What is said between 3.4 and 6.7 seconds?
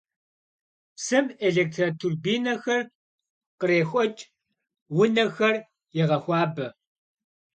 khrêxueç', vunexer yêğexuabe.